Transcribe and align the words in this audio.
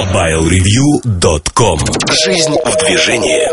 MobileReview.com 0.00 1.78
Жизнь 2.24 2.56
в 2.64 2.86
движении. 2.86 3.46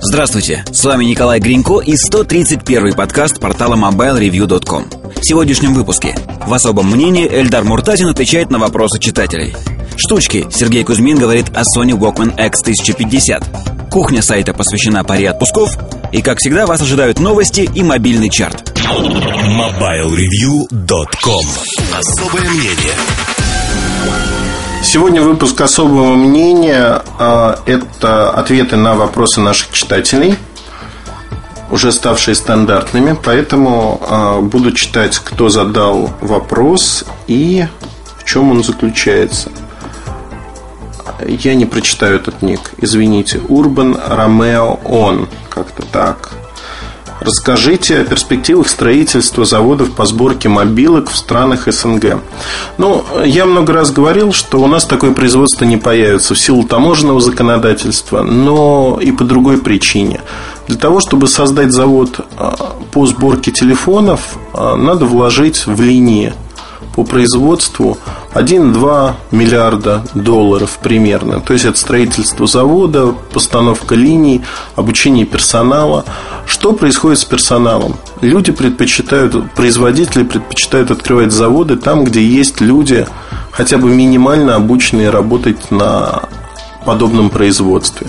Здравствуйте, 0.00 0.64
с 0.70 0.84
вами 0.84 1.06
Николай 1.06 1.40
Гринько 1.40 1.80
и 1.80 1.96
131 1.96 2.94
подкаст 2.94 3.40
портала 3.40 3.74
MobileReview.com 3.74 4.84
В 5.16 5.24
сегодняшнем 5.24 5.74
выпуске. 5.74 6.14
В 6.46 6.54
особом 6.54 6.92
мнении 6.92 7.26
Эльдар 7.28 7.64
Муртазин 7.64 8.06
отвечает 8.06 8.50
на 8.50 8.60
вопросы 8.60 9.00
читателей. 9.00 9.56
Штучки. 9.96 10.46
Сергей 10.52 10.84
Кузьмин 10.84 11.18
говорит 11.18 11.48
о 11.48 11.62
Sony 11.62 11.98
Walkman 11.98 12.36
X1050 12.36 13.90
Кухня 13.90 14.22
сайта 14.22 14.54
посвящена 14.54 15.02
паре 15.02 15.30
отпусков. 15.30 15.76
И, 16.12 16.22
как 16.22 16.38
всегда, 16.38 16.66
вас 16.66 16.80
ожидают 16.80 17.18
новости 17.18 17.68
и 17.74 17.82
мобильный 17.82 18.30
чарт. 18.30 18.72
MobileReview.com 18.78 21.44
Особое 21.92 22.48
мнение 22.50 22.94
Сегодня 24.82 25.20
выпуск 25.20 25.60
особого 25.60 26.14
мнения 26.14 27.02
а,– 27.18 27.58
это 27.66 28.30
ответы 28.30 28.76
на 28.76 28.94
вопросы 28.94 29.40
наших 29.40 29.72
читателей, 29.72 30.36
уже 31.70 31.92
ставшие 31.92 32.34
стандартными, 32.34 33.16
поэтому 33.22 34.00
а, 34.08 34.40
буду 34.40 34.72
читать, 34.72 35.18
кто 35.18 35.48
задал 35.48 36.10
вопрос 36.20 37.04
и 37.26 37.66
в 38.18 38.24
чем 38.24 38.50
он 38.52 38.62
заключается. 38.62 39.50
Я 41.26 41.54
не 41.54 41.66
прочитаю 41.66 42.16
этот 42.16 42.42
ник, 42.42 42.72
извините. 42.78 43.40
Урбан 43.48 43.98
Ромео 44.08 44.78
Он, 44.84 45.28
как-то 45.50 45.82
так. 45.82 46.30
Расскажите 47.20 47.98
о 48.00 48.04
перспективах 48.04 48.68
строительства 48.68 49.44
заводов 49.44 49.92
по 49.92 50.06
сборке 50.06 50.48
мобилок 50.48 51.10
в 51.10 51.16
странах 51.16 51.66
СНГ. 51.66 52.20
Ну, 52.78 53.04
я 53.24 53.44
много 53.44 53.72
раз 53.72 53.90
говорил, 53.90 54.32
что 54.32 54.60
у 54.60 54.66
нас 54.68 54.84
такое 54.84 55.12
производство 55.12 55.64
не 55.64 55.76
появится 55.76 56.34
в 56.34 56.38
силу 56.38 56.62
таможенного 56.62 57.20
законодательства, 57.20 58.22
но 58.22 58.98
и 59.00 59.10
по 59.10 59.24
другой 59.24 59.58
причине. 59.58 60.20
Для 60.68 60.76
того, 60.76 61.00
чтобы 61.00 61.26
создать 61.26 61.72
завод 61.72 62.20
а, 62.36 62.76
по 62.92 63.06
сборке 63.06 63.50
телефонов, 63.50 64.38
а, 64.52 64.76
надо 64.76 65.04
вложить 65.06 65.66
в 65.66 65.80
линии 65.80 66.34
по 66.94 67.04
производству 67.04 67.98
1-2 68.34 69.14
миллиарда 69.30 70.04
долларов 70.14 70.78
примерно. 70.82 71.40
То 71.40 71.54
есть 71.54 71.64
это 71.64 71.78
строительство 71.78 72.46
завода, 72.46 73.14
постановка 73.32 73.94
линий, 73.94 74.42
обучение 74.76 75.24
персонала. 75.24 76.04
Что 76.46 76.72
происходит 76.72 77.18
с 77.18 77.24
персоналом? 77.24 77.96
Люди 78.20 78.52
предпочитают, 78.52 79.52
производители 79.52 80.24
предпочитают 80.24 80.90
открывать 80.90 81.32
заводы 81.32 81.76
там, 81.76 82.04
где 82.04 82.22
есть 82.22 82.60
люди, 82.60 83.06
хотя 83.50 83.78
бы 83.78 83.88
минимально 83.88 84.56
обученные 84.56 85.10
работать 85.10 85.70
на 85.70 86.22
подобном 86.84 87.30
производстве. 87.30 88.08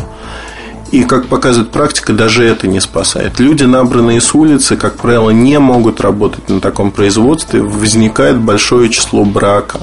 И, 0.92 1.04
как 1.04 1.28
показывает 1.28 1.70
практика, 1.70 2.14
даже 2.14 2.44
это 2.44 2.68
не 2.68 2.80
спасает. 2.80 3.40
Люди, 3.40 3.64
набранные 3.64 4.22
с 4.22 4.34
улицы, 4.34 4.76
как 4.76 4.96
правило, 4.96 5.30
не 5.30 5.60
могут 5.60 6.02
работать 6.02 6.50
на 6.50 6.60
таком 6.60 6.92
производстве. 6.92 7.62
Возникает 7.62 8.40
большое 8.40 8.90
число 8.90 9.24
брака. 9.24 9.80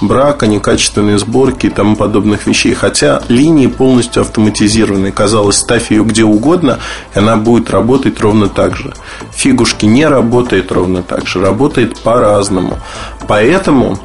Брака, 0.00 0.46
некачественной 0.46 1.18
сборки 1.18 1.66
и 1.66 1.70
тому 1.70 1.96
подобных 1.96 2.46
вещей. 2.46 2.74
Хотя 2.74 3.22
линии 3.28 3.66
полностью 3.66 4.22
автоматизированы. 4.22 5.12
Казалось, 5.12 5.56
ставь 5.56 5.90
ее 5.90 6.04
где 6.04 6.24
угодно, 6.24 6.78
и 7.14 7.18
она 7.18 7.36
будет 7.36 7.70
работать 7.70 8.20
ровно 8.20 8.48
так 8.48 8.76
же. 8.76 8.92
Фигушки 9.32 9.86
не 9.86 10.06
работает 10.06 10.72
ровно 10.72 11.02
так 11.02 11.26
же. 11.26 11.40
Работает 11.40 11.98
по-разному. 12.00 12.78
Поэтому 13.26 13.98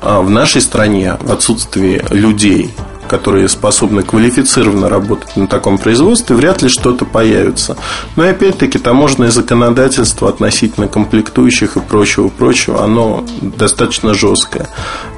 а, 0.00 0.20
в 0.20 0.30
нашей 0.30 0.60
стране 0.60 1.16
в 1.20 1.32
отсутствии 1.32 2.02
людей, 2.10 2.70
которые 3.08 3.48
способны 3.48 4.02
квалифицированно 4.02 4.88
работать 4.88 5.36
на 5.36 5.46
таком 5.46 5.78
производстве, 5.78 6.36
вряд 6.36 6.62
ли 6.62 6.68
что-то 6.68 7.04
появится. 7.04 7.76
Но 8.16 8.28
опять-таки 8.28 8.78
таможенное 8.78 9.30
законодательство 9.30 10.28
относительно 10.28 10.86
комплектующих 10.86 11.76
и 11.76 11.80
прочего-прочего, 11.80 12.84
оно 12.84 13.24
достаточно 13.40 14.14
жесткое. 14.14 14.68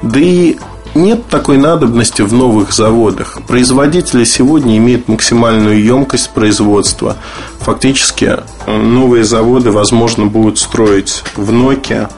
Да 0.01 0.19
и 0.19 0.57
нет 0.95 1.27
такой 1.27 1.57
надобности 1.57 2.21
в 2.21 2.33
новых 2.33 2.73
заводах. 2.73 3.39
Производители 3.47 4.23
сегодня 4.23 4.77
имеют 4.77 5.07
максимальную 5.07 5.81
емкость 5.83 6.31
производства. 6.31 7.17
Фактически 7.59 8.37
новые 8.67 9.23
заводы, 9.23 9.71
возможно, 9.71 10.25
будут 10.25 10.59
строить 10.59 11.23
в 11.35 11.51
Nokia 11.51 12.09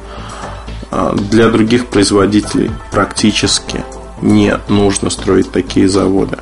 а, 0.91 1.15
для 1.15 1.49
других 1.49 1.87
производителей 1.87 2.71
практически 2.91 3.83
не 4.23 4.57
нужно 4.69 5.09
строить 5.09 5.51
такие 5.51 5.87
заводы. 5.87 6.37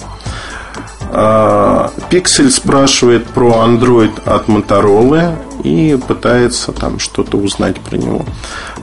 Пиксель 2.10 2.52
спрашивает 2.52 3.26
про 3.28 3.66
Android 3.66 4.12
от 4.26 4.48
Motorola 4.48 5.36
и 5.64 6.00
пытается 6.08 6.72
там 6.72 7.00
что-то 7.00 7.38
узнать 7.38 7.80
про 7.82 7.98
него. 7.98 8.26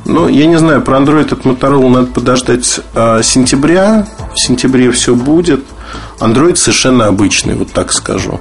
Ну, 0.04 0.28
я 0.28 0.46
не 0.46 0.56
знаю, 0.58 0.82
про 0.82 0.98
Android 0.98 1.32
от 1.32 1.46
Motorola 1.46 1.88
надо 1.88 2.06
подождать 2.08 2.80
а, 2.94 3.22
сентября. 3.22 4.06
В 4.34 4.38
сентябре 4.38 4.90
все 4.90 5.14
будет. 5.14 5.64
Android 6.20 6.56
совершенно 6.56 7.06
обычный, 7.06 7.54
вот 7.54 7.72
так 7.72 7.92
скажу. 7.92 8.40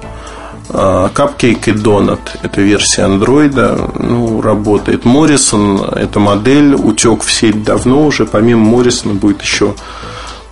А, 0.69 1.09
Cupcake 1.13 1.69
и 1.69 1.71
Donut– 1.71 2.19
это 2.43 2.61
версия 2.61 3.03
Android, 3.03 3.91
ну, 3.99 4.41
работает. 4.41 5.05
Morrison– 5.05 5.95
это 5.95 6.19
модель, 6.19 6.73
утек 6.75 7.23
в 7.23 7.31
сеть 7.31 7.63
давно 7.63 8.05
уже. 8.05 8.25
Помимо 8.25 8.77
Morrison 8.77 9.13
будет 9.13 9.41
еще 9.41 9.75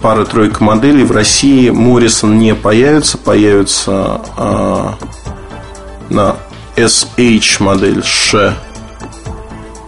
пара-тройка 0.02 0.64
моделей. 0.64 1.04
В 1.04 1.12
России 1.12 1.70
Моррисон 1.70 2.40
не 2.40 2.56
появится, 2.56 3.18
появится 3.18 4.22
э, 4.38 4.90
на 6.10 6.36
SH 6.76 7.64
модель 7.64 8.04
Ш. 8.04 8.56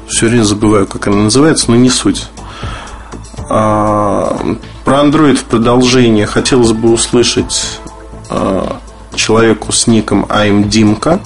Все 0.08 0.28
время 0.28 0.44
забываю, 0.44 0.88
как 0.88 1.08
она 1.08 1.18
называется, 1.18 1.70
но 1.70 1.78
не 1.78 1.90
суть. 1.90 2.28
А, 3.50 4.38
про 4.84 4.98
Android 5.00 5.36
в 5.36 5.44
продолжение 5.44 6.26
хотелось 6.26 6.72
бы 6.72 6.92
услышать 6.92 7.80
а, 8.30 8.80
человеку 9.16 9.72
с 9.72 9.88
ником 9.88 10.26
I'm 10.26 10.68
Димка 10.68 11.20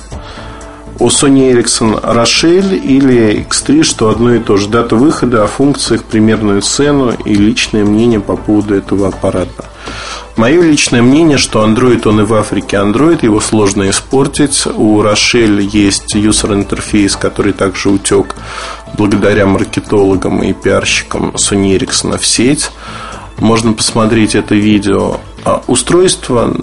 у 1.02 1.08
Sony 1.08 1.52
Ericsson 1.52 2.00
Рошель 2.04 2.76
или 2.76 3.44
X3, 3.50 3.82
что 3.82 4.10
одно 4.10 4.36
и 4.36 4.40
то 4.40 4.58
же. 4.58 4.70
Дата 4.70 4.96
выхода, 4.96 5.44
о 5.44 5.48
функциях, 5.48 6.04
примерную 6.04 6.62
цену 6.62 7.12
и 7.26 7.34
личное 7.34 7.84
мнение 7.84 8.20
по 8.20 8.36
поводу 8.36 8.76
этого 8.76 9.08
аппарата. 9.08 9.66
Мое 10.36 10.62
личное 10.62 11.02
мнение, 11.02 11.40
что 11.40 11.66
Android, 11.66 12.08
он 12.08 12.22
и 12.22 12.24
в 12.24 12.34
Африке 12.36 12.78
Android, 12.78 13.20
его 13.24 13.42
сложно 13.42 13.90
испортить. 13.90 14.68
У 14.68 15.02
Рошель 15.02 15.62
есть 15.62 16.14
юзер 16.14 16.54
интерфейс, 16.54 17.16
который 17.16 17.54
также 17.54 17.90
утек 17.90 18.36
благодаря 18.96 19.48
маркетологам 19.48 20.44
и 20.44 20.54
пиарщикам 20.54 21.32
Sony 21.32 21.78
Ericsson 21.78 22.20
в 22.20 22.26
сеть. 22.26 22.70
Можно 23.40 23.74
посмотреть 23.74 24.36
это 24.36 24.54
видео. 24.54 25.20
А 25.44 25.64
устройство 25.66 26.54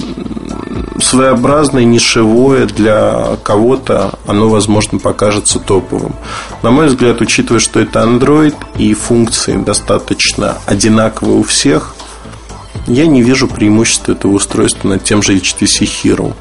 своеобразное, 1.00 1.84
нишевое 1.84 2.66
для 2.66 3.36
кого-то, 3.42 4.18
оно, 4.26 4.48
возможно, 4.48 4.98
покажется 4.98 5.58
топовым. 5.58 6.14
На 6.62 6.70
мой 6.70 6.88
взгляд, 6.88 7.20
учитывая, 7.20 7.60
что 7.60 7.80
это 7.80 8.00
Android 8.00 8.54
и 8.76 8.94
функции 8.94 9.56
достаточно 9.56 10.58
одинаковые 10.66 11.38
у 11.38 11.42
всех, 11.42 11.94
я 12.86 13.06
не 13.06 13.22
вижу 13.22 13.48
преимущества 13.48 14.12
этого 14.12 14.32
устройства 14.32 14.88
над 14.88 15.04
тем 15.04 15.22
же 15.22 15.36
HTC 15.36 15.88
Hero. 16.02 16.34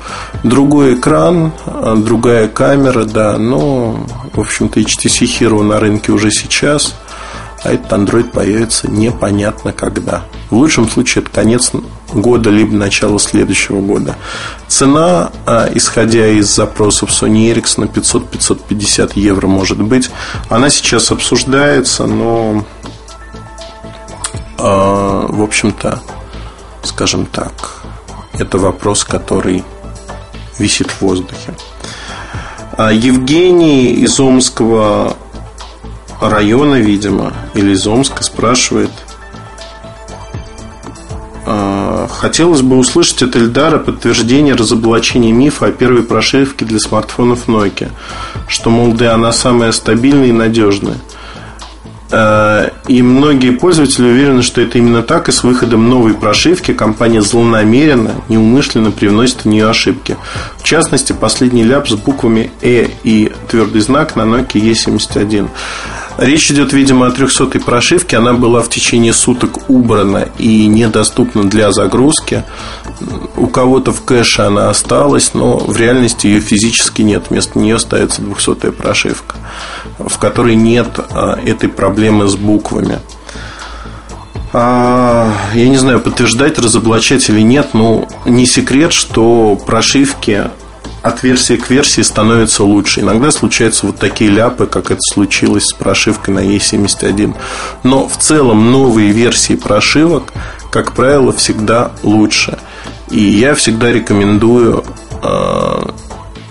Другой 0.44 0.96
экран, 0.96 1.52
другая 1.98 2.48
камера, 2.48 3.04
да, 3.04 3.38
но, 3.38 4.06
в 4.34 4.40
общем-то, 4.40 4.80
HTC 4.80 5.26
Hero 5.40 5.62
на 5.64 5.80
рынке 5.80 6.12
уже 6.12 6.32
сейчас– 6.32 6.96
а 7.64 7.74
этот 7.74 7.92
Android 7.92 8.32
появится 8.32 8.90
непонятно 8.90 9.74
когда. 9.74 10.24
В 10.50 10.56
лучшем 10.56 10.90
случае 10.90 11.24
это 11.24 11.32
конец 11.32 11.72
года, 12.14 12.50
либо 12.50 12.74
начало 12.74 13.20
следующего 13.20 13.82
года. 13.82 14.16
Цена, 14.68 15.32
а, 15.46 15.70
исходя 15.74 16.28
из 16.28 16.48
запросов 16.48 17.10
Sony 17.10 17.54
Ericsson, 17.54 17.92
500-550 17.92 19.14
евро 19.16 19.48
может 19.48 19.82
быть. 19.82 20.10
Она 20.50 20.70
сейчас 20.70 21.12
обсуждается, 21.12 22.06
но, 22.06 22.66
а, 24.58 25.28
в 25.28 25.42
общем-то, 25.42 26.02
скажем 26.84 27.26
так, 27.26 27.84
это 28.34 28.58
вопрос, 28.58 29.04
который 29.04 29.64
висит 30.60 30.92
в 30.92 31.02
воздухе. 31.02 31.56
А, 32.78 32.92
Евгений 32.92 33.94
из 33.94 34.20
Омского 34.20 35.18
района, 36.22 36.76
видимо, 36.76 37.34
или 37.54 37.72
из 37.72 37.86
Омска 37.88 38.24
спрашивает. 38.24 38.92
Хотелось 42.18 42.62
бы 42.62 42.78
услышать 42.78 43.22
от 43.24 43.36
Эльдара 43.36 43.78
подтверждение 43.78 44.56
разоблачения 44.56 45.32
мифа 45.32 45.68
о 45.68 45.72
первой 45.72 46.04
прошивке 46.04 46.66
для 46.66 46.80
смартфонов 46.80 47.48
Nokia, 47.48 47.92
что, 48.48 48.70
мол, 48.70 48.94
да, 48.94 49.14
она 49.14 49.32
самая 49.32 49.72
стабильная 49.72 50.28
и 50.28 50.32
надежная. 50.32 50.98
Э, 52.10 52.70
и 52.88 53.02
многие 53.02 53.52
пользователи 53.52 54.06
уверены, 54.06 54.42
что 54.42 54.62
это 54.62 54.78
именно 54.78 55.04
так, 55.04 55.30
и 55.30 55.32
с 55.32 55.44
выходом 55.44 55.90
новой 55.90 56.14
прошивки 56.14 56.74
компания 56.74 57.22
злонамеренно, 57.22 58.12
неумышленно 58.30 58.92
привносит 58.92 59.42
в 59.42 59.46
нее 59.46 59.70
ошибки. 59.70 60.18
В 60.58 60.64
частности, 60.64 61.14
последний 61.14 61.64
ляп 61.64 61.88
с 61.88 61.94
буквами 61.94 62.52
«э» 62.62 62.88
и 63.04 63.32
твердый 63.50 63.82
знак 63.82 64.16
на 64.16 64.22
Nokia 64.22 64.62
E71. 64.62 65.50
Речь 66.18 66.50
идет, 66.50 66.74
видимо, 66.74 67.08
о 67.08 67.10
300-й 67.12 67.60
прошивке. 67.60 68.18
Она 68.18 68.34
была 68.34 68.62
в 68.64 68.70
течение 68.70 69.14
суток 69.14 69.70
убрана 69.70 70.28
и 70.40 70.66
недоступна 70.66 71.44
для 71.44 71.72
загрузки. 71.72 72.44
У 73.36 73.46
кого-то 73.48 73.92
в 73.92 74.04
кэше 74.04 74.42
она 74.42 74.70
осталась, 74.70 75.36
но 75.36 75.58
в 75.58 75.78
реальности 75.78 76.26
ее 76.26 76.42
физически 76.42 77.04
нет. 77.04 77.26
Вместо 77.30 77.60
нее 77.60 77.78
ставится 77.78 78.24
200-я 78.24 78.72
прошивка, 78.72 79.36
в 80.00 80.18
которой 80.18 80.56
нет 80.56 80.88
а, 81.12 81.40
этой 81.40 81.70
проблемы 81.70 82.28
с 82.28 82.36
буквами. 82.36 82.98
А, 84.54 85.32
я 85.54 85.70
не 85.70 85.78
знаю, 85.78 86.00
подтверждать, 86.00 86.58
разоблачать 86.58 87.30
или 87.30 87.42
нет, 87.42 87.74
но 87.74 88.08
не 88.26 88.48
секрет, 88.48 88.92
что 88.92 89.56
прошивки 89.68 90.46
от 91.04 91.24
версии 91.24 91.56
к 91.56 91.70
версии 91.70 92.02
становится 92.02 92.64
лучше. 92.64 93.02
Иногда 93.02 93.32
случаются 93.32 93.86
вот 93.86 93.98
такие 93.98 94.30
ляпы, 94.30 94.68
как 94.68 94.92
это 94.92 95.02
случилось 95.02 95.66
с 95.66 95.74
прошивкой 95.74 96.34
на 96.34 96.40
E71. 96.40 97.36
Но 97.84 98.08
в 98.08 98.18
целом 98.18 98.72
новые 98.72 99.12
версии 99.12 99.56
прошивок, 99.56 100.34
как 100.72 100.94
правило, 100.94 101.32
всегда 101.32 101.92
лучше. 102.04 102.58
И 103.10 103.22
я 103.22 103.56
всегда 103.56 103.92
рекомендую 103.92 104.84
э, 105.24 105.90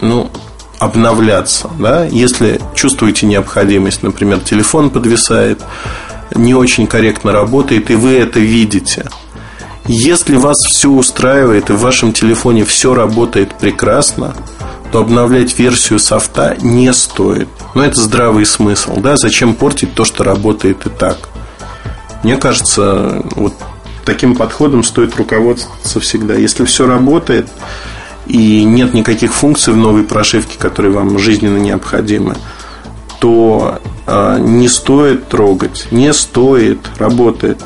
ну, 0.00 0.30
обновляться. 0.78 1.70
Да? 1.78 2.04
Если 2.04 2.60
чувствуете 2.74 3.26
необходимость, 3.26 4.02
например, 4.02 4.40
телефон 4.40 4.90
подвисает, 4.90 5.60
не 6.34 6.54
очень 6.54 6.86
корректно 6.86 7.32
работает, 7.32 7.90
и 7.90 7.94
вы 7.94 8.12
это 8.12 8.40
видите– 8.40 9.08
если 9.88 10.36
вас 10.36 10.58
все 10.58 10.90
устраивает 10.90 11.70
и 11.70 11.72
в 11.72 11.80
вашем 11.80 12.12
телефоне 12.12 12.64
все 12.64 12.94
работает 12.94 13.54
прекрасно, 13.54 14.34
то 14.90 15.00
обновлять 15.00 15.58
версию 15.58 15.98
софта 15.98 16.56
не 16.60 16.92
стоит. 16.92 17.48
Но 17.74 17.84
это 17.84 18.00
здравый 18.00 18.46
смысл, 18.46 18.96
да? 18.96 19.16
Зачем 19.16 19.54
портить 19.54 19.94
то, 19.94 20.04
что 20.04 20.24
работает 20.24 20.86
и 20.86 20.90
так? 20.90 21.18
Мне 22.22 22.36
кажется, 22.36 23.22
вот 23.36 23.54
таким 24.04 24.34
подходом 24.34 24.82
стоит 24.82 25.16
руководствоваться 25.16 26.00
всегда. 26.00 26.34
Если 26.34 26.64
все 26.64 26.86
работает 26.86 27.48
и 28.26 28.64
нет 28.64 28.94
никаких 28.94 29.34
функций 29.34 29.72
в 29.72 29.76
новой 29.76 30.02
прошивке, 30.02 30.58
которые 30.58 30.92
вам 30.92 31.18
жизненно 31.18 31.58
необходимы, 31.58 32.36
то 33.20 33.80
э, 34.06 34.38
не 34.40 34.68
стоит 34.68 35.28
трогать, 35.28 35.88
не 35.90 36.12
стоит, 36.12 36.78
работает. 36.98 37.60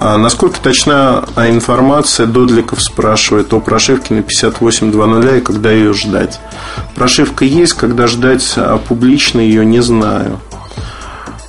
А 0.00 0.16
насколько 0.16 0.60
точна 0.60 1.24
информация, 1.36 2.26
Додликов 2.26 2.80
спрашивает 2.82 3.52
о 3.52 3.60
прошивке 3.60 4.14
на 4.14 4.20
58.2.0 4.20 5.38
и 5.38 5.40
когда 5.40 5.72
ее 5.72 5.92
ждать. 5.92 6.38
Прошивка 6.94 7.44
есть, 7.44 7.72
когда 7.72 8.06
ждать 8.06 8.52
а 8.56 8.78
публично 8.78 9.40
ее 9.40 9.64
не 9.64 9.80
знаю. 9.80 10.38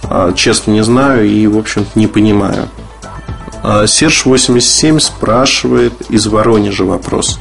А, 0.04 0.34
честно 0.34 0.72
не 0.72 0.84
знаю 0.84 1.28
и, 1.28 1.46
в 1.46 1.58
общем-то, 1.58 1.98
не 1.98 2.08
понимаю. 2.08 2.68
А, 3.62 3.86
Серж 3.86 4.26
87 4.26 5.00
спрашивает 5.00 5.94
из 6.10 6.26
Воронежа 6.26 6.86
вопрос. 6.86 7.40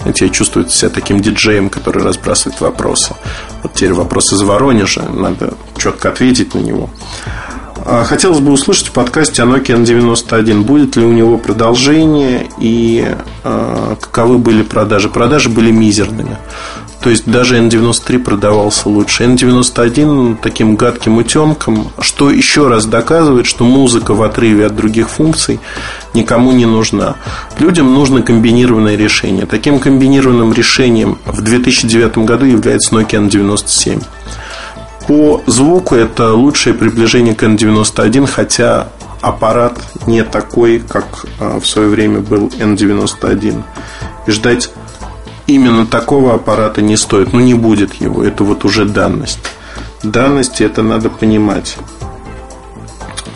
Знаете, 0.00 0.26
я 0.26 0.30
чувствую 0.30 0.68
себя 0.68 0.90
таким 0.90 1.20
диджеем, 1.20 1.68
который 1.68 2.04
разбрасывает 2.04 2.60
вопросы. 2.60 3.14
Вот 3.64 3.74
теперь 3.74 3.92
вопрос 3.92 4.32
из 4.32 4.42
Воронежа, 4.42 5.02
надо 5.02 5.54
четко 5.76 6.10
ответить 6.10 6.54
на 6.54 6.60
него. 6.60 6.90
А, 7.88 8.02
хотелось 8.02 8.40
бы 8.40 8.50
услышать 8.50 8.88
в 8.88 8.90
подкасте 8.90 9.44
о 9.44 9.46
Nokia 9.46 9.80
N91. 9.80 10.62
Будет 10.62 10.96
ли 10.96 11.04
у 11.04 11.12
него 11.12 11.38
продолжение 11.38 12.48
и 12.58 13.06
э, 13.44 13.96
каковы 14.00 14.38
были 14.38 14.62
продажи? 14.62 15.08
Продажи 15.08 15.48
были 15.48 15.70
мизерными. 15.70 16.36
То 17.00 17.10
есть 17.10 17.30
даже 17.30 17.56
N93 17.58 18.18
продавался 18.18 18.88
лучше. 18.88 19.22
N91 19.22 20.38
таким 20.42 20.74
гадким 20.74 21.18
утенком, 21.18 21.92
что 22.00 22.32
еще 22.32 22.66
раз 22.66 22.86
доказывает, 22.86 23.46
что 23.46 23.62
музыка 23.64 24.14
в 24.14 24.22
отрыве 24.24 24.66
от 24.66 24.74
других 24.74 25.08
функций 25.08 25.60
никому 26.12 26.50
не 26.50 26.66
нужна. 26.66 27.14
Людям 27.60 27.94
нужно 27.94 28.22
комбинированное 28.22 28.96
решение. 28.96 29.46
Таким 29.46 29.78
комбинированным 29.78 30.52
решением 30.52 31.18
в 31.24 31.40
2009 31.40 32.18
году 32.18 32.46
является 32.46 32.96
Nokia 32.96 33.28
N97. 33.28 34.02
По 35.06 35.42
звуку 35.46 35.94
это 35.94 36.32
лучшее 36.32 36.74
приближение 36.74 37.34
к 37.34 37.42
N91, 37.42 38.26
хотя 38.26 38.88
аппарат 39.20 39.78
не 40.06 40.24
такой, 40.24 40.80
как 40.80 41.26
а, 41.38 41.60
в 41.60 41.66
свое 41.66 41.88
время 41.88 42.20
был 42.20 42.48
N91. 42.48 43.62
И 44.26 44.30
ждать 44.30 44.70
именно 45.46 45.86
такого 45.86 46.34
аппарата 46.34 46.82
не 46.82 46.96
стоит. 46.96 47.32
Ну, 47.32 47.40
не 47.40 47.54
будет 47.54 47.94
его. 47.94 48.24
Это 48.24 48.44
вот 48.44 48.64
уже 48.64 48.84
данность. 48.84 49.38
Данности 50.02 50.62
это 50.62 50.82
надо 50.82 51.08
понимать. 51.08 51.76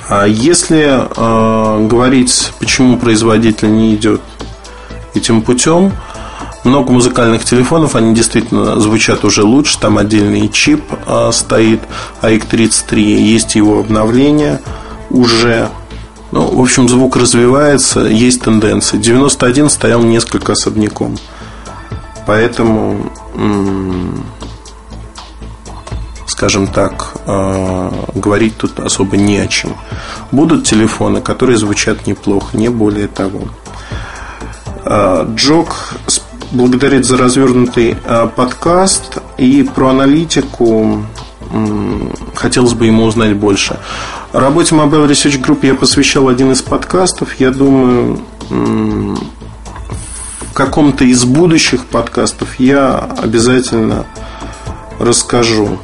А 0.09 0.27
если 0.27 0.89
э, 0.89 1.87
говорить, 1.87 2.53
почему 2.59 2.99
производитель 2.99 3.73
не 3.73 3.95
идет 3.95 4.21
этим 5.15 5.43
путем, 5.43 5.93
много 6.65 6.93
музыкальных 6.93 7.45
телефонов, 7.45 7.97
они 7.97 8.15
действительно 8.15 8.79
звучат 8.81 9.25
уже 9.25 9.43
лучше. 9.43 9.79
Там 9.79 9.99
отдельный 9.99 10.49
чип 10.49 10.83
а, 11.07 11.31
стоит, 11.33 11.81
AX33, 12.23 12.99
есть 12.99 13.55
его 13.55 13.81
обновление 13.81 14.61
уже. 15.11 15.69
Ну, 16.33 16.47
в 16.47 16.61
общем, 16.61 16.89
звук 16.89 17.17
развивается, 17.17 18.01
есть 18.01 18.43
тенденции. 18.43 18.99
91 18.99 19.69
стоял 19.69 20.03
несколько 20.03 20.53
особняком. 20.53 21.19
Поэтому, 22.27 23.11
скажем 26.27 26.69
так, 26.69 27.15
а, 27.27 27.93
говорить 28.15 28.57
тут 28.57 28.79
особо 28.79 29.17
не 29.17 29.39
о 29.39 29.49
чем. 29.49 29.75
Будут 30.31 30.67
телефоны, 30.67 31.21
которые 31.21 31.57
звучат 31.57 32.07
неплохо, 32.07 32.57
не 32.57 32.69
более 32.69 33.09
того. 33.09 33.41
А, 34.85 35.25
Джок 35.35 35.95
благодарить 36.53 37.05
за 37.05 37.17
развернутый 37.17 37.97
э, 38.05 38.29
подкаст 38.35 39.19
и 39.39 39.63
про 39.63 39.91
аналитику 39.91 41.05
хотелось 42.35 42.75
бы 42.75 42.87
ему 42.87 43.05
узнать 43.05 43.35
больше. 43.35 43.79
Работе 44.33 44.75
Mobile 44.75 45.09
Research 45.09 45.43
Group 45.43 45.67
я 45.67 45.75
посвящал 45.75 46.29
один 46.29 46.53
из 46.53 46.63
подкастов. 46.63 47.41
Я 47.41 47.51
думаю, 47.51 48.21
в 48.49 50.55
каком-то 50.55 51.05
из 51.05 51.25
будущих 51.25 51.87
подкастов 51.87 52.61
я 52.61 52.99
обязательно 52.99 54.07
расскажу. 55.01 55.79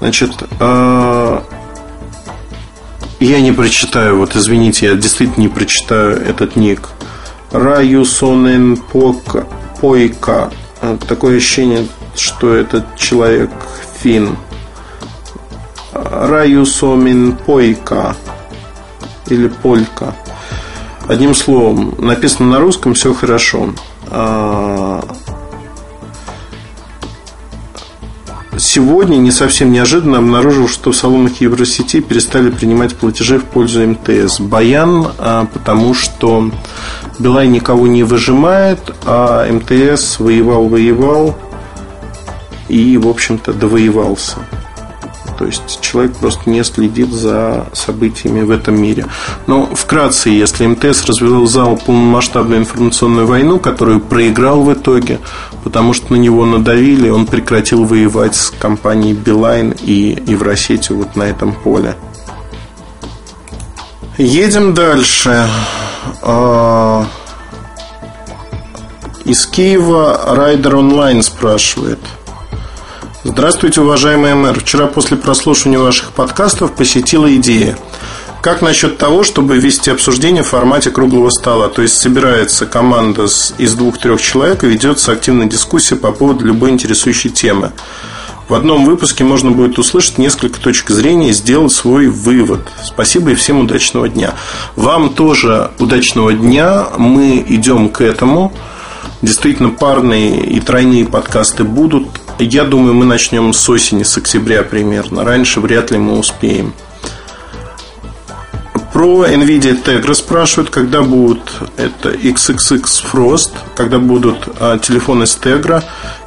Значит, 0.00 0.32
э, 0.58 1.40
я 3.20 3.40
не 3.40 3.52
прочитаю, 3.52 4.16
вот 4.16 4.34
извините, 4.34 4.86
я 4.86 4.94
действительно 4.94 5.42
не 5.42 5.48
прочитаю 5.48 6.16
этот 6.16 6.56
ник– 6.56 6.88
Раюсонен 7.52 8.76
Пойка. 9.80 10.50
Такое 11.08 11.36
ощущение, 11.38 11.86
что 12.14 12.54
этот 12.54 12.96
человек 12.96 13.50
фин. 14.00 14.36
Раюсомин 15.92 17.36
Пойка. 17.36 18.16
Или 19.26 19.48
Полька. 19.48 20.14
Одним 21.08 21.34
словом, 21.34 21.94
написано 21.98 22.50
на 22.50 22.60
русском, 22.60 22.94
все 22.94 23.12
хорошо. 23.14 23.70
А, 24.06 25.02
сегодня 28.56 29.16
не 29.16 29.32
совсем 29.32 29.72
неожиданно 29.72 30.18
обнаружил, 30.18 30.68
что 30.68 30.92
в 30.92 30.96
салонах 30.96 31.40
Евросети 31.40 32.00
перестали 32.00 32.50
принимать 32.50 32.96
платежи 32.96 33.40
в 33.40 33.44
пользу 33.44 33.86
МТС. 33.88 34.38
Баян, 34.38 35.08
а, 35.18 35.46
потому 35.52 35.94
что 35.94 36.52
Билай 37.20 37.48
никого 37.48 37.86
не 37.86 38.02
выжимает, 38.02 38.78
а 39.04 39.46
МТС 39.46 40.18
воевал-воевал 40.18 41.36
и, 42.68 42.96
в 42.96 43.06
общем-то, 43.06 43.52
довоевался. 43.52 44.38
То 45.38 45.44
есть 45.44 45.80
человек 45.82 46.16
просто 46.16 46.48
не 46.48 46.64
следит 46.64 47.10
за 47.12 47.66
событиями 47.74 48.40
в 48.40 48.50
этом 48.50 48.80
мире. 48.80 49.06
Но 49.46 49.66
вкратце, 49.66 50.30
если 50.30 50.66
МТС 50.66 51.04
развязал 51.04 51.76
полномасштабную 51.76 52.60
информационную 52.60 53.26
войну, 53.26 53.58
которую 53.58 54.00
проиграл 54.00 54.62
в 54.62 54.72
итоге, 54.72 55.18
потому 55.62 55.92
что 55.92 56.14
на 56.14 56.16
него 56.16 56.46
надавили, 56.46 57.10
он 57.10 57.26
прекратил 57.26 57.84
воевать 57.84 58.34
с 58.34 58.50
компанией 58.50 59.14
Билайн 59.14 59.74
и 59.82 60.22
Евросетью 60.26 60.96
вот 60.96 61.16
на 61.16 61.24
этом 61.24 61.52
поле. 61.52 61.96
Едем 64.16 64.72
дальше. 64.72 65.46
А, 66.22 67.06
из 69.24 69.46
Киева 69.46 70.34
Райдер 70.34 70.76
Онлайн 70.76 71.22
спрашивает. 71.22 71.98
Здравствуйте, 73.22 73.82
уважаемый 73.82 74.34
мэр. 74.34 74.58
Вчера 74.60 74.86
после 74.86 75.16
прослушивания 75.16 75.78
ваших 75.78 76.12
подкастов 76.12 76.72
посетила 76.72 77.32
идея. 77.36 77.76
Как 78.42 78.62
насчет 78.62 78.96
того, 78.96 79.22
чтобы 79.22 79.58
вести 79.58 79.90
обсуждение 79.90 80.42
в 80.42 80.48
формате 80.48 80.90
круглого 80.90 81.28
стола? 81.28 81.68
То 81.68 81.82
есть 81.82 81.96
собирается 81.96 82.64
команда 82.64 83.26
из 83.58 83.74
двух-трех 83.74 84.22
человек 84.22 84.64
и 84.64 84.68
ведется 84.68 85.12
активная 85.12 85.46
дискуссия 85.46 85.96
по 85.96 86.10
поводу 86.12 86.46
любой 86.46 86.70
интересующей 86.70 87.28
темы. 87.28 87.72
В 88.50 88.54
одном 88.54 88.84
выпуске 88.84 89.22
можно 89.22 89.52
будет 89.52 89.78
услышать 89.78 90.18
несколько 90.18 90.58
точек 90.60 90.90
зрения 90.90 91.28
и 91.28 91.32
сделать 91.32 91.70
свой 91.70 92.08
вывод. 92.08 92.66
Спасибо 92.82 93.30
и 93.30 93.34
всем 93.36 93.60
удачного 93.60 94.08
дня. 94.08 94.34
Вам 94.74 95.10
тоже 95.10 95.70
удачного 95.78 96.32
дня. 96.32 96.88
Мы 96.98 97.44
идем 97.48 97.90
к 97.90 98.00
этому. 98.00 98.52
Действительно, 99.22 99.70
парные 99.70 100.44
и 100.44 100.58
тройные 100.58 101.04
подкасты 101.06 101.62
будут. 101.62 102.08
Я 102.40 102.64
думаю, 102.64 102.92
мы 102.92 103.04
начнем 103.04 103.52
с 103.52 103.68
осени, 103.68 104.02
с 104.02 104.18
октября 104.18 104.64
примерно. 104.64 105.22
Раньше 105.22 105.60
вряд 105.60 105.92
ли 105.92 105.98
мы 105.98 106.18
успеем. 106.18 106.74
Про 108.92 109.26
NVIDIA 109.26 109.80
Tegra 109.80 110.14
спрашивают, 110.14 110.70
когда 110.70 111.02
будут 111.02 111.52
это 111.76 112.10
XXX 112.10 112.82
Frost, 113.12 113.52
когда 113.76 114.00
будут 114.00 114.48
а, 114.58 114.78
телефоны 114.78 115.28
с 115.28 115.38
Tegra. 115.40 115.84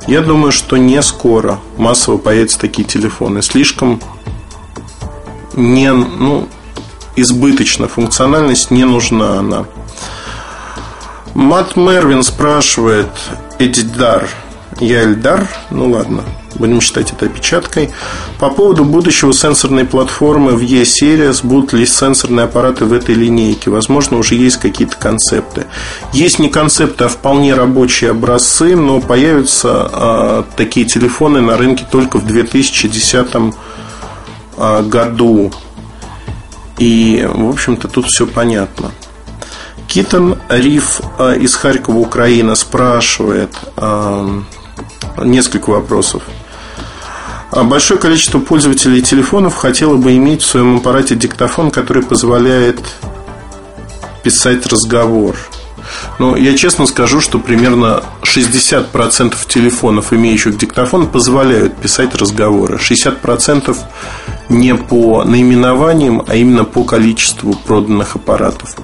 Я 0.07 0.21
думаю, 0.21 0.51
что 0.51 0.77
не 0.77 1.01
скоро 1.01 1.59
массово 1.77 2.17
появятся 2.17 2.59
такие 2.59 2.87
телефоны. 2.87 3.41
Слишком 3.41 4.01
не, 5.55 5.91
ну, 5.91 6.47
избыточно 7.15 7.87
функциональность 7.87 8.69
не 8.69 8.83
нужна 8.83 9.39
она. 9.39 9.65
Мат 11.33 11.75
Мервин 11.75 12.23
спрашивает 12.23 13.09
Эдидар. 13.59 14.29
Я 14.79 15.03
Эльдар? 15.03 15.47
Ну 15.69 15.89
ладно, 15.89 16.23
будем 16.55 16.81
считать 16.81 17.11
это 17.11 17.25
опечаткой. 17.25 17.89
По 18.39 18.49
поводу 18.49 18.83
будущего 18.83 19.33
сенсорной 19.33 19.85
платформы 19.85 20.51
в 20.51 20.61
E-Series, 20.61 21.45
будут 21.45 21.73
ли 21.73 21.85
сенсорные 21.85 22.45
аппараты 22.45 22.85
в 22.85 22.93
этой 22.93 23.15
линейке? 23.15 23.69
Возможно, 23.69 24.17
уже 24.17 24.35
есть 24.35 24.57
какие-то 24.57 24.97
концепты. 24.97 25.65
Есть 26.11 26.39
не 26.39 26.49
концепты, 26.49 27.05
а 27.05 27.07
вполне 27.07 27.53
рабочие 27.53 28.11
образцы, 28.11 28.75
но 28.75 28.99
появятся 28.99 29.89
а, 29.91 30.45
такие 30.55 30.85
телефоны 30.85 31.41
на 31.41 31.57
рынке 31.57 31.85
только 31.89 32.17
в 32.17 32.25
2010 32.25 33.27
а, 34.57 34.81
году. 34.83 35.51
И, 36.77 37.27
в 37.31 37.49
общем-то, 37.49 37.87
тут 37.87 38.07
все 38.07 38.25
понятно. 38.25 38.91
Китон 39.87 40.39
Риф 40.49 41.01
э, 41.19 41.37
из 41.37 41.53
Харькова, 41.53 41.97
Украина 41.97 42.55
спрашивает 42.55 43.51
несколько 45.17 45.69
вопросов. 45.71 46.23
А 47.51 47.63
большое 47.63 47.99
количество 47.99 48.39
пользователей 48.39 49.01
телефонов 49.01 49.55
хотело 49.55 49.95
бы 49.95 50.15
иметь 50.15 50.41
в 50.41 50.45
своем 50.45 50.77
аппарате 50.77 51.15
диктофон, 51.15 51.69
который 51.69 52.01
позволяет 52.01 52.79
писать 54.23 54.65
разговор. 54.65 55.35
Но 56.19 56.35
я 56.35 56.57
честно 56.57 56.85
скажу, 56.85 57.21
что 57.21 57.39
примерно 57.39 58.03
60% 58.23 59.35
телефонов, 59.47 60.13
имеющих 60.13 60.57
диктофон, 60.57 61.07
позволяют 61.07 61.75
писать 61.75 62.15
разговоры. 62.15 62.77
60% 62.77 63.77
не 64.49 64.75
по 64.75 65.23
наименованиям, 65.23 66.23
а 66.27 66.35
именно 66.35 66.63
по 66.63 66.83
количеству 66.83 67.53
проданных 67.53 68.15
аппаратов. 68.15 68.75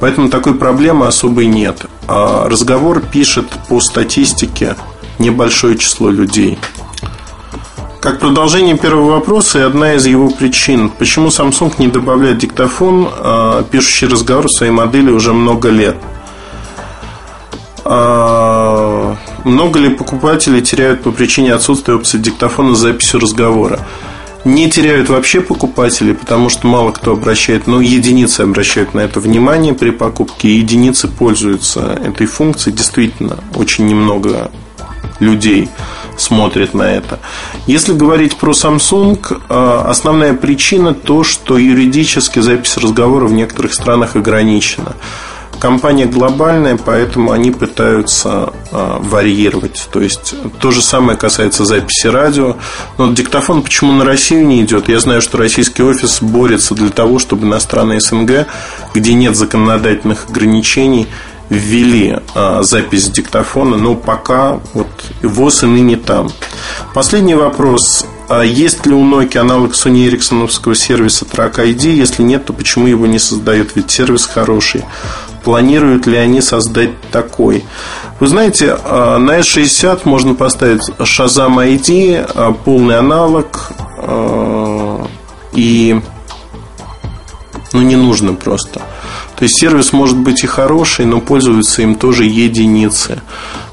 Поэтому 0.00 0.28
такой 0.28 0.54
проблемы 0.54 1.06
особой 1.06 1.46
нет. 1.46 1.86
А 2.06 2.48
разговор 2.48 3.00
пишет 3.00 3.46
по 3.68 3.80
статистике 3.80 4.76
небольшое 5.18 5.76
число 5.78 6.10
людей. 6.10 6.58
Как 8.00 8.20
продолжение 8.20 8.76
первого 8.76 9.12
вопроса 9.12 9.58
и 9.58 9.62
одна 9.62 9.94
из 9.94 10.06
его 10.06 10.30
причин, 10.30 10.88
почему 10.90 11.28
Samsung 11.28 11.74
не 11.78 11.88
добавляет 11.88 12.38
диктофон, 12.38 13.08
а, 13.10 13.62
пишущий 13.64 14.06
разговор 14.06 14.46
в 14.46 14.56
своей 14.56 14.72
модели 14.72 15.10
уже 15.10 15.32
много 15.32 15.68
лет– 15.70 15.96
а, 17.90 19.16
много 19.44 19.78
ли 19.78 19.88
покупателей 19.88 20.60
теряют 20.60 21.02
по 21.02 21.10
причине 21.10 21.54
отсутствия 21.54 21.94
опции 21.94 22.18
диктофона 22.18 22.74
с 22.74 22.80
записью 22.80 23.18
разговора? 23.18 23.80
Не 24.44 24.70
теряют 24.70 25.08
вообще 25.08 25.40
покупатели, 25.40 26.12
потому 26.12 26.50
что 26.50 26.66
мало 26.66 26.92
кто 26.92 27.12
обращает, 27.12 27.66
ну, 27.66 27.80
единицы 27.80 28.42
обращают 28.42 28.92
на 28.92 29.00
это 29.00 29.20
внимание 29.20 29.72
при 29.72 29.88
покупке, 29.88 30.54
единицы 30.58 31.08
пользуются 31.08 31.98
этой 32.04 32.26
функцией. 32.26 32.76
Действительно, 32.76 33.38
очень 33.54 33.86
немного 33.86 34.50
людей 35.20 35.68
смотрят 36.16 36.74
на 36.74 36.82
это. 36.82 37.18
Если 37.66 37.92
говорить 37.92 38.36
про 38.36 38.52
Samsung, 38.52 39.42
а, 39.48 39.86
основная 39.88 40.34
причина 40.34 40.94
то, 40.94 41.24
что 41.24 41.58
юридически 41.58 42.40
запись 42.40 42.76
разговора 42.76 43.26
в 43.26 43.32
некоторых 43.32 43.74
странах 43.74 44.16
ограничена. 44.16 44.94
Компания 45.60 46.06
глобальная, 46.06 46.76
поэтому 46.76 47.32
они 47.32 47.50
пытаются 47.50 48.52
э, 48.70 48.98
варьировать. 49.00 49.88
То 49.90 50.00
есть 50.00 50.36
то 50.60 50.70
же 50.70 50.80
самое 50.80 51.18
касается 51.18 51.64
записи 51.64 52.06
радио. 52.06 52.56
Но 52.96 53.12
диктофон 53.12 53.62
почему 53.62 53.92
на 53.92 54.04
Россию 54.04 54.46
не 54.46 54.62
идет? 54.62 54.88
Я 54.88 55.00
знаю, 55.00 55.20
что 55.20 55.36
российский 55.36 55.82
офис 55.82 56.22
борется 56.22 56.76
для 56.76 56.90
того, 56.90 57.18
чтобы 57.18 57.48
иностранные 57.48 58.00
СНГ, 58.00 58.46
где 58.94 59.14
нет 59.14 59.34
законодательных 59.34 60.26
ограничений, 60.28 61.08
ввели 61.48 62.18
а, 62.34 62.62
запись 62.62 63.10
диктофона, 63.10 63.76
но 63.76 63.94
пока 63.94 64.60
вот 64.74 64.88
ВОЗ 65.22 65.64
и 65.64 65.66
ныне 65.66 65.96
там. 65.96 66.30
Последний 66.94 67.34
вопрос. 67.34 68.06
А 68.28 68.42
есть 68.42 68.84
ли 68.84 68.92
у 68.92 69.02
Nokia 69.04 69.38
аналог 69.38 69.72
Sony 69.72 70.06
Ericssonовского 70.06 70.74
сервиса 70.74 71.24
Track 71.24 71.56
ID? 71.56 71.92
Если 71.94 72.22
нет, 72.22 72.44
то 72.44 72.52
почему 72.52 72.86
его 72.86 73.06
не 73.06 73.18
создают? 73.18 73.74
Ведь 73.74 73.90
сервис 73.90 74.26
хороший 74.26 74.84
планируют 75.44 76.06
ли 76.06 76.18
они 76.18 76.42
создать 76.42 76.90
такой. 77.10 77.64
Вы 78.20 78.26
знаете, 78.26 78.76
а, 78.84 79.16
на 79.16 79.38
S60 79.38 80.00
можно 80.04 80.34
поставить 80.34 80.88
Shazam 80.98 81.56
ID, 81.56 82.30
а, 82.34 82.52
полный 82.52 82.98
аналог, 82.98 83.72
а, 83.96 85.06
и 85.52 85.98
ну, 87.72 87.80
не 87.80 87.96
нужно 87.96 88.34
просто. 88.34 88.82
То 89.38 89.44
есть 89.44 89.60
сервис 89.60 89.92
может 89.92 90.18
быть 90.18 90.42
и 90.42 90.48
хороший, 90.48 91.04
но 91.04 91.20
пользуются 91.20 91.82
им 91.82 91.94
тоже 91.94 92.24
единицы. 92.24 93.22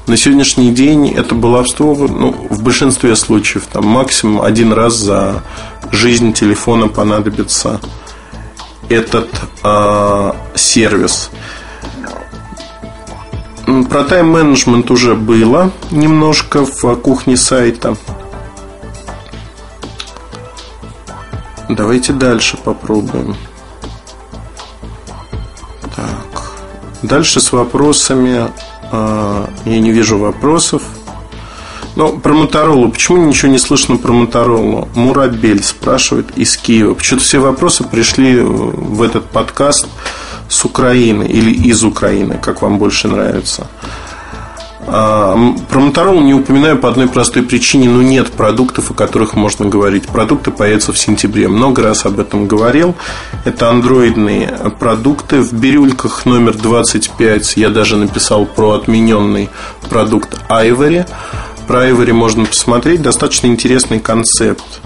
На 0.06 0.16
сегодняшний 0.16 0.72
день 0.72 1.10
это 1.10 1.34
баловство 1.34 1.92
ну, 1.96 2.30
в 2.48 2.62
большинстве 2.62 3.16
случаев 3.16 3.66
там, 3.72 3.84
максимум 3.84 4.42
один 4.42 4.72
раз 4.72 4.94
за 4.94 5.42
жизнь 5.90 6.32
телефона 6.32 6.86
понадобится 6.86 7.80
этот 8.88 9.28
э, 9.64 10.32
сервис. 10.54 11.30
Про 13.90 14.04
тайм-менеджмент 14.04 14.88
уже 14.92 15.16
было 15.16 15.72
немножко 15.90 16.64
в 16.64 16.94
кухне 16.94 17.36
сайта. 17.36 17.96
Давайте 21.68 22.12
дальше 22.12 22.56
попробуем. 22.56 23.34
Дальше 27.02 27.40
с 27.40 27.52
вопросами. 27.52 28.50
А, 28.90 29.48
я 29.64 29.78
не 29.80 29.90
вижу 29.90 30.18
вопросов. 30.18 30.82
Но 31.96 32.12
про 32.12 32.34
Моторолу. 32.34 32.90
Почему 32.90 33.16
ничего 33.18 33.50
не 33.50 33.58
слышно 33.58 33.96
про 33.96 34.12
Моторолу? 34.12 34.88
Мурабель 34.94 35.62
спрашивает 35.62 36.36
из 36.36 36.56
Киева. 36.56 36.94
Почему-то 36.94 37.24
все 37.24 37.38
вопросы 37.38 37.84
пришли 37.84 38.38
в 38.40 39.02
этот 39.02 39.24
подкаст 39.24 39.86
с 40.48 40.64
Украины 40.64 41.24
или 41.24 41.50
из 41.50 41.84
Украины, 41.84 42.38
как 42.40 42.62
вам 42.62 42.78
больше 42.78 43.08
нравится. 43.08 43.66
А, 44.88 45.36
про 45.68 45.80
Motorola 45.80 46.22
не 46.22 46.34
упоминаю 46.34 46.78
по 46.78 46.88
одной 46.88 47.08
простой 47.08 47.42
причине, 47.42 47.88
но 47.88 48.02
нет 48.02 48.30
продуктов, 48.32 48.90
о 48.90 48.94
которых 48.94 49.34
можно 49.34 49.66
говорить. 49.66 50.06
Продукты 50.06 50.50
появятся 50.50 50.92
в 50.92 50.98
сентябре. 50.98 51.48
Много 51.48 51.82
раз 51.82 52.06
об 52.06 52.20
этом 52.20 52.46
говорил. 52.46 52.94
Это 53.44 53.68
андроидные 53.68 54.48
продукты. 54.78 55.40
В 55.40 55.52
бирюльках 55.52 56.24
номер 56.24 56.54
25 56.56 57.56
я 57.56 57.70
даже 57.70 57.96
написал 57.96 58.46
про 58.46 58.72
отмененный 58.72 59.50
продукт 59.88 60.38
Ivory. 60.48 61.06
Про 61.66 61.88
Ivory 61.88 62.12
можно 62.12 62.44
посмотреть. 62.44 63.02
Достаточно 63.02 63.48
интересный 63.48 63.98
концепт. 63.98 64.80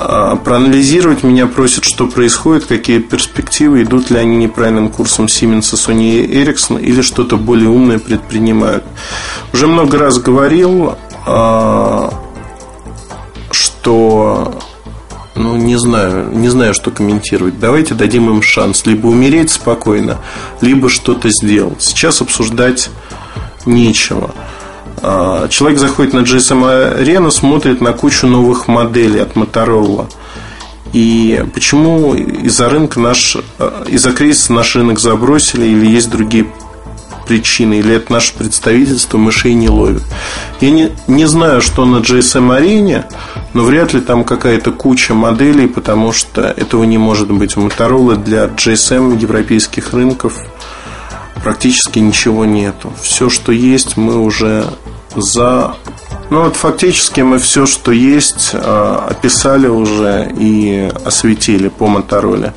А, 0.00 0.36
проанализировать 0.36 1.24
меня 1.24 1.48
просят, 1.48 1.84
что 1.84 2.06
происходит, 2.06 2.66
какие 2.66 3.00
перспективы, 3.00 3.82
идут 3.82 4.10
ли 4.10 4.18
они 4.18 4.36
неправильным 4.36 4.90
курсом 4.90 5.26
Siemens, 5.26 5.74
Sony 5.74 6.24
и 6.24 6.44
Ericsson 6.44 6.80
или 6.80 7.02
что-то 7.02 7.36
более 7.36 7.68
умное 7.68 7.98
предпринимают. 7.98 8.84
Уже 9.52 9.66
много 9.66 9.98
раз 9.98 10.18
говорил, 10.20 10.94
а, 11.26 12.14
что 13.50 14.60
ну, 15.34 15.56
не 15.56 15.76
знаю, 15.76 16.30
не 16.32 16.48
знаю, 16.48 16.74
что 16.74 16.92
комментировать. 16.92 17.58
Давайте 17.58 17.94
дадим 17.94 18.30
им 18.30 18.40
шанс 18.40 18.86
либо 18.86 19.08
умереть 19.08 19.50
спокойно, 19.50 20.18
либо 20.60 20.88
что-то 20.88 21.28
сделать. 21.30 21.82
Сейчас 21.82 22.20
обсуждать 22.20 22.90
нечего. 23.66 24.32
А, 25.02 25.48
человек 25.48 25.78
заходит 25.78 26.12
на 26.12 26.20
GSM 26.20 27.02
Arena, 27.02 27.30
смотрит 27.30 27.80
на 27.80 27.92
кучу 27.92 28.26
новых 28.26 28.68
моделей 28.68 29.20
от 29.20 29.34
Motorola. 29.34 30.10
И 30.92 31.44
почему 31.52 32.14
из-за 32.14 32.68
рынка 32.68 32.98
наш, 32.98 33.36
а, 33.58 33.84
из-за 33.84 34.12
кризиса 34.12 34.52
наш 34.52 34.74
рынок 34.76 34.98
забросили 34.98 35.66
или 35.66 35.86
есть 35.86 36.10
другие 36.10 36.46
причины, 37.26 37.78
или 37.80 37.94
это 37.94 38.10
наше 38.10 38.34
представительство 38.34 39.18
мышей 39.18 39.52
не 39.52 39.68
ловит. 39.68 40.02
Я 40.60 40.70
не, 40.70 40.90
не 41.06 41.26
знаю, 41.26 41.60
что 41.60 41.84
на 41.84 41.98
GSM 41.98 42.56
арене, 42.56 43.04
но 43.52 43.64
вряд 43.64 43.92
ли 43.92 44.00
там 44.00 44.24
какая-то 44.24 44.72
куча 44.72 45.12
моделей, 45.14 45.68
потому 45.68 46.12
что 46.12 46.42
этого 46.42 46.84
не 46.84 46.96
может 46.96 47.30
быть. 47.30 47.56
У 47.56 47.60
Motorola 47.60 48.16
для 48.16 48.46
GSM 48.46 49.18
европейских 49.18 49.92
рынков 49.92 50.38
практически 51.48 51.98
ничего 51.98 52.44
нету. 52.44 52.92
Все, 53.00 53.30
что 53.30 53.52
есть, 53.52 53.96
мы 53.96 54.18
уже 54.18 54.66
за... 55.16 55.76
Ну 56.28 56.42
вот 56.42 56.56
фактически 56.56 57.22
мы 57.22 57.38
все, 57.38 57.64
что 57.64 57.90
есть, 57.90 58.50
а, 58.52 59.06
описали 59.08 59.66
уже 59.66 60.30
и 60.38 60.92
осветили 61.06 61.68
по 61.68 61.86
Мотороле. 61.86 62.52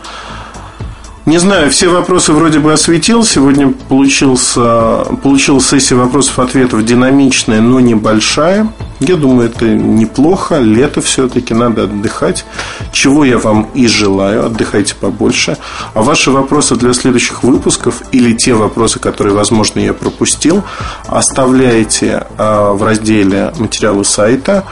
Не 1.26 1.38
знаю, 1.38 1.72
все 1.72 1.88
вопросы 1.88 2.34
вроде 2.34 2.60
бы 2.60 2.74
осветил. 2.74 3.24
Сегодня 3.24 3.72
получился, 3.88 5.06
получилась 5.24 5.70
сессия 5.70 5.96
вопросов-ответов 5.96 6.84
динамичная, 6.84 7.62
но 7.62 7.80
небольшая. 7.80 8.74
Я 9.02 9.16
думаю, 9.16 9.50
это 9.50 9.66
неплохо. 9.66 10.60
Лето 10.60 11.02
все-таки 11.02 11.56
надо 11.56 11.86
отдыхать. 11.86 12.46
Чего 12.94 13.26
я 13.26 13.40
вам 13.40 13.68
и 13.74 13.88
желаю. 13.88 14.46
Отдыхайте 14.46 14.94
побольше. 14.94 15.58
А 15.96 16.04
ваши 16.04 16.30
вопросы 16.30 16.76
для 16.76 16.94
следующих 16.94 17.42
выпусков 17.42 18.04
или 18.12 18.34
те 18.34 18.54
вопросы, 18.54 19.00
которые, 19.00 19.34
возможно, 19.34 19.80
я 19.80 19.94
пропустил, 19.94 20.64
оставляйте 21.08 22.28
а, 22.38 22.74
в 22.74 22.84
разделе 22.84 23.52
материалы 23.58 24.06
сайта 24.06 24.66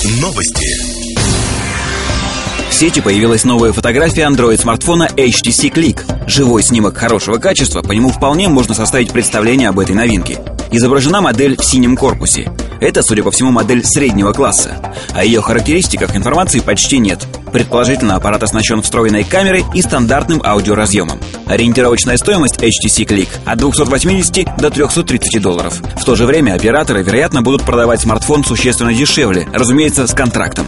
Новости. 0.03 0.67
В 2.71 2.73
сети 2.73 3.01
появилась 3.01 3.45
новая 3.45 3.75
фотография 3.75 4.23
Android-смартфона 4.23 5.11
HTC 5.15 5.71
Click. 5.71 6.27
Живой 6.27 6.63
снимок 6.63 6.97
хорошего 6.97 7.37
качества, 7.37 7.83
по 7.83 7.93
нему 7.93 8.09
вполне 8.09 8.49
можно 8.49 8.73
составить 8.73 9.13
представление 9.13 9.69
об 9.69 9.79
этой 9.79 9.95
новинке. 9.95 10.39
Изображена 10.73 11.21
модель 11.21 11.59
в 11.59 11.65
синем 11.65 11.99
корпусе. 11.99 12.51
Это, 12.81 13.03
судя 13.03 13.23
по 13.23 13.31
всему, 13.31 13.51
модель 13.51 13.85
среднего 13.85 14.33
класса. 14.33 14.81
О 15.15 15.25
ее 15.25 15.43
характеристиках 15.43 16.17
информации 16.17 16.61
почти 16.61 16.99
нет. 16.99 17.27
Предположительно, 17.53 18.17
аппарат 18.17 18.43
оснащен 18.43 18.81
встроенной 18.83 19.25
камерой 19.25 19.65
и 19.75 19.83
стандартным 19.83 20.41
аудиоразъемом. 20.45 21.21
Ориентировочная 21.47 22.17
стоимость 22.17 22.59
HTC 22.59 23.07
Click 23.07 23.29
от 23.45 23.59
280 23.59 24.57
до 24.57 24.71
330 24.71 25.43
долларов. 25.43 25.81
В 25.97 26.05
то 26.05 26.15
же 26.15 26.25
время 26.25 26.55
операторы, 26.55 27.03
вероятно, 27.03 27.43
будут 27.43 27.63
продавать 27.63 28.01
смартфон 28.01 28.45
существенно 28.45 28.95
дешевле, 28.95 29.49
разумеется, 29.53 30.07
с 30.07 30.15
контрактом. 30.15 30.67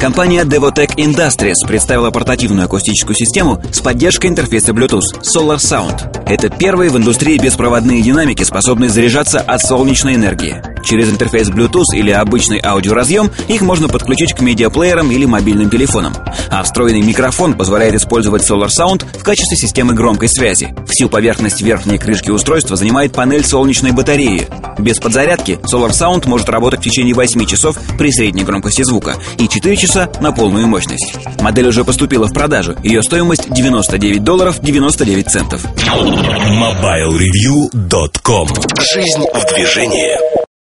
Компания 0.00 0.44
Devotech 0.44 0.96
Industries 0.96 1.66
представила 1.68 2.10
портативную 2.10 2.64
акустическую 2.64 3.14
систему 3.14 3.62
с 3.70 3.80
поддержкой 3.80 4.28
интерфейса 4.28 4.72
Bluetooth 4.72 5.20
Solar 5.20 5.58
Sound. 5.58 6.24
Это 6.24 6.48
первые 6.48 6.90
в 6.90 6.96
индустрии 6.96 7.36
беспроводные 7.36 8.00
динамики, 8.00 8.42
способные 8.42 8.88
заряжаться 8.88 9.40
от 9.40 9.60
солнечной 9.60 10.14
энергии. 10.14 10.69
Через 10.82 11.10
интерфейс 11.10 11.50
Bluetooth 11.50 11.94
или 11.94 12.10
обычный 12.10 12.60
аудиоразъем 12.64 13.30
их 13.48 13.60
можно 13.60 13.88
подключить 13.88 14.32
к 14.32 14.40
медиаплеерам 14.40 15.10
или 15.10 15.26
мобильным 15.26 15.70
телефонам. 15.70 16.14
А 16.50 16.62
встроенный 16.62 17.02
микрофон 17.02 17.54
позволяет 17.54 17.94
использовать 17.94 18.42
Solar 18.42 18.68
Sound 18.68 19.04
в 19.18 19.22
качестве 19.22 19.56
системы 19.56 19.94
громкой 19.94 20.28
связи. 20.28 20.74
Всю 20.88 21.08
поверхность 21.08 21.60
верхней 21.60 21.98
крышки 21.98 22.30
устройства 22.30 22.76
занимает 22.76 23.12
панель 23.12 23.44
солнечной 23.44 23.92
батареи. 23.92 24.48
Без 24.78 24.98
подзарядки 24.98 25.58
Solar 25.62 25.90
Sound 25.90 26.26
может 26.26 26.48
работать 26.48 26.80
в 26.80 26.84
течение 26.84 27.14
8 27.14 27.44
часов 27.44 27.76
при 27.98 28.10
средней 28.10 28.44
громкости 28.44 28.82
звука 28.82 29.16
и 29.38 29.46
4 29.46 29.76
часа 29.76 29.90
часа 29.90 30.08
на 30.20 30.30
полную 30.32 30.66
мощность. 30.66 31.14
Модель 31.40 31.68
уже 31.68 31.84
поступила 31.84 32.26
в 32.26 32.32
продажу. 32.32 32.74
Ее 32.82 33.02
стоимость 33.02 33.52
99 33.52 34.22
долларов 34.22 34.60
99 34.60 35.28
центов. 35.28 35.62
MobileReview.com 35.64 38.48
Жизнь 38.92 39.24
в 39.34 39.54
движении. 39.54 40.39